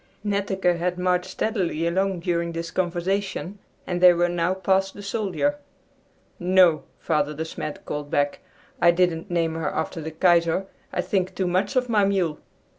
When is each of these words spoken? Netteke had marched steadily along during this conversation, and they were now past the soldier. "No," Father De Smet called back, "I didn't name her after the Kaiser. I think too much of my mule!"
Netteke 0.25 0.77
had 0.79 0.97
marched 0.97 1.29
steadily 1.29 1.85
along 1.85 2.21
during 2.21 2.53
this 2.53 2.71
conversation, 2.71 3.59
and 3.85 4.01
they 4.01 4.13
were 4.13 4.27
now 4.29 4.55
past 4.55 4.95
the 4.95 5.03
soldier. 5.03 5.59
"No," 6.39 6.85
Father 6.97 7.35
De 7.35 7.45
Smet 7.45 7.85
called 7.85 8.09
back, 8.09 8.39
"I 8.81 8.89
didn't 8.89 9.29
name 9.29 9.53
her 9.53 9.69
after 9.69 10.01
the 10.01 10.09
Kaiser. 10.09 10.65
I 10.91 11.01
think 11.01 11.35
too 11.35 11.45
much 11.45 11.75
of 11.75 11.87
my 11.87 12.03
mule!" 12.03 12.39